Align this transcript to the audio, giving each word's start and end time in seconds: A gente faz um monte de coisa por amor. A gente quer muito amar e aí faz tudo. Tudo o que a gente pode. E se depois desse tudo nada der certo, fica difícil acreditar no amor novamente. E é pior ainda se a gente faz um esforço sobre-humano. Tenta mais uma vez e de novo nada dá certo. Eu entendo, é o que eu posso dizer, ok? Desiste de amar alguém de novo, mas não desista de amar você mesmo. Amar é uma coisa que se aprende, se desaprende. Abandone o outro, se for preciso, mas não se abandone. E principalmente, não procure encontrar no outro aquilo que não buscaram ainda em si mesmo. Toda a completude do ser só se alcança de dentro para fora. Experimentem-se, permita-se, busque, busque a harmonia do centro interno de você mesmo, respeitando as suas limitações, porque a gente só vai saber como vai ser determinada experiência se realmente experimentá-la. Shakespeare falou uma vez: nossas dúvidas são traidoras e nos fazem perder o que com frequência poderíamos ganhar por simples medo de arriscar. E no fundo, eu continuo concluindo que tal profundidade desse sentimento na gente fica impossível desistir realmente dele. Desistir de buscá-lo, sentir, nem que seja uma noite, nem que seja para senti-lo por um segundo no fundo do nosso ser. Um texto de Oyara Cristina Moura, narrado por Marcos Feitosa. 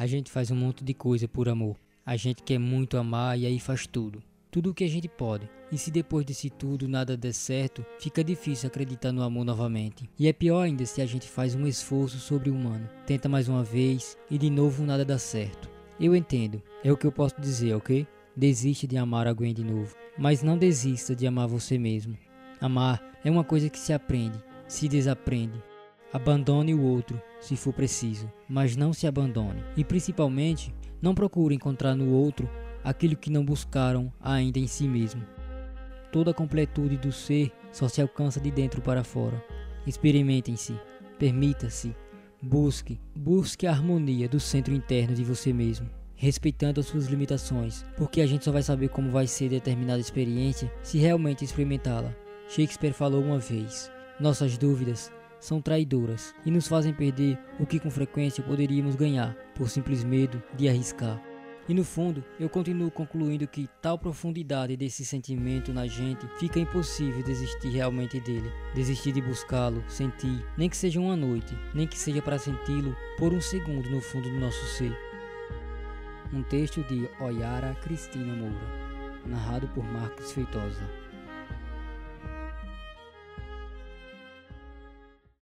A 0.00 0.06
gente 0.06 0.30
faz 0.30 0.50
um 0.50 0.56
monte 0.56 0.82
de 0.82 0.94
coisa 0.94 1.28
por 1.28 1.46
amor. 1.46 1.76
A 2.06 2.16
gente 2.16 2.42
quer 2.42 2.58
muito 2.58 2.96
amar 2.96 3.38
e 3.38 3.44
aí 3.44 3.60
faz 3.60 3.86
tudo. 3.86 4.22
Tudo 4.50 4.70
o 4.70 4.74
que 4.74 4.82
a 4.82 4.88
gente 4.88 5.06
pode. 5.08 5.46
E 5.70 5.76
se 5.76 5.90
depois 5.90 6.24
desse 6.24 6.48
tudo 6.48 6.88
nada 6.88 7.18
der 7.18 7.34
certo, 7.34 7.84
fica 7.98 8.24
difícil 8.24 8.66
acreditar 8.66 9.12
no 9.12 9.22
amor 9.22 9.44
novamente. 9.44 10.08
E 10.18 10.26
é 10.26 10.32
pior 10.32 10.62
ainda 10.62 10.86
se 10.86 11.02
a 11.02 11.06
gente 11.06 11.28
faz 11.28 11.54
um 11.54 11.66
esforço 11.66 12.16
sobre-humano. 12.16 12.88
Tenta 13.06 13.28
mais 13.28 13.46
uma 13.46 13.62
vez 13.62 14.16
e 14.30 14.38
de 14.38 14.48
novo 14.48 14.86
nada 14.86 15.04
dá 15.04 15.18
certo. 15.18 15.68
Eu 16.00 16.16
entendo, 16.16 16.62
é 16.82 16.90
o 16.90 16.96
que 16.96 17.06
eu 17.06 17.12
posso 17.12 17.38
dizer, 17.38 17.74
ok? 17.74 18.06
Desiste 18.34 18.86
de 18.86 18.96
amar 18.96 19.26
alguém 19.26 19.52
de 19.52 19.62
novo, 19.62 19.94
mas 20.16 20.42
não 20.42 20.56
desista 20.56 21.14
de 21.14 21.26
amar 21.26 21.46
você 21.46 21.76
mesmo. 21.76 22.16
Amar 22.58 23.02
é 23.22 23.30
uma 23.30 23.44
coisa 23.44 23.68
que 23.68 23.78
se 23.78 23.92
aprende, 23.92 24.42
se 24.66 24.88
desaprende. 24.88 25.62
Abandone 26.12 26.74
o 26.74 26.82
outro, 26.82 27.22
se 27.40 27.56
for 27.56 27.72
preciso, 27.72 28.30
mas 28.48 28.76
não 28.76 28.92
se 28.92 29.06
abandone. 29.06 29.62
E 29.76 29.84
principalmente, 29.84 30.74
não 31.00 31.14
procure 31.14 31.54
encontrar 31.54 31.94
no 31.94 32.12
outro 32.12 32.50
aquilo 32.82 33.16
que 33.16 33.30
não 33.30 33.44
buscaram 33.44 34.12
ainda 34.20 34.58
em 34.58 34.66
si 34.66 34.88
mesmo. 34.88 35.24
Toda 36.10 36.32
a 36.32 36.34
completude 36.34 36.96
do 36.96 37.12
ser 37.12 37.52
só 37.70 37.86
se 37.86 38.02
alcança 38.02 38.40
de 38.40 38.50
dentro 38.50 38.82
para 38.82 39.04
fora. 39.04 39.40
Experimentem-se, 39.86 40.76
permita-se, 41.16 41.94
busque, 42.42 43.00
busque 43.14 43.66
a 43.68 43.70
harmonia 43.70 44.28
do 44.28 44.40
centro 44.40 44.74
interno 44.74 45.14
de 45.14 45.22
você 45.22 45.52
mesmo, 45.52 45.88
respeitando 46.16 46.80
as 46.80 46.86
suas 46.86 47.06
limitações, 47.06 47.84
porque 47.96 48.20
a 48.20 48.26
gente 48.26 48.44
só 48.44 48.50
vai 48.50 48.64
saber 48.64 48.88
como 48.88 49.12
vai 49.12 49.28
ser 49.28 49.48
determinada 49.48 50.00
experiência 50.00 50.72
se 50.82 50.98
realmente 50.98 51.44
experimentá-la. 51.44 52.12
Shakespeare 52.48 52.92
falou 52.92 53.22
uma 53.22 53.38
vez: 53.38 53.92
nossas 54.18 54.58
dúvidas 54.58 55.12
são 55.40 55.60
traidoras 55.60 56.34
e 56.44 56.50
nos 56.50 56.68
fazem 56.68 56.92
perder 56.92 57.38
o 57.58 57.66
que 57.66 57.80
com 57.80 57.90
frequência 57.90 58.44
poderíamos 58.44 58.94
ganhar 58.94 59.34
por 59.54 59.68
simples 59.68 60.04
medo 60.04 60.40
de 60.54 60.68
arriscar. 60.68 61.20
E 61.68 61.74
no 61.74 61.84
fundo, 61.84 62.24
eu 62.38 62.48
continuo 62.48 62.90
concluindo 62.90 63.46
que 63.46 63.68
tal 63.80 63.96
profundidade 63.96 64.76
desse 64.76 65.04
sentimento 65.04 65.72
na 65.72 65.86
gente 65.86 66.26
fica 66.36 66.58
impossível 66.58 67.22
desistir 67.22 67.68
realmente 67.68 68.18
dele. 68.18 68.50
Desistir 68.74 69.12
de 69.12 69.22
buscá-lo, 69.22 69.84
sentir, 69.88 70.44
nem 70.56 70.68
que 70.68 70.76
seja 70.76 70.98
uma 70.98 71.14
noite, 71.14 71.56
nem 71.72 71.86
que 71.86 71.96
seja 71.96 72.20
para 72.20 72.38
senti-lo 72.38 72.96
por 73.16 73.32
um 73.32 73.40
segundo 73.40 73.88
no 73.88 74.00
fundo 74.00 74.28
do 74.28 74.40
nosso 74.40 74.64
ser. 74.76 74.92
Um 76.32 76.42
texto 76.42 76.82
de 76.84 77.08
Oyara 77.20 77.76
Cristina 77.82 78.34
Moura, 78.34 79.24
narrado 79.26 79.68
por 79.68 79.84
Marcos 79.84 80.32
Feitosa. 80.32 81.09